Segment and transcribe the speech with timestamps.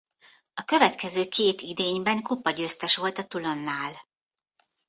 [0.53, 3.93] A következő két idényben kupagyőztes volt a Toulonnal.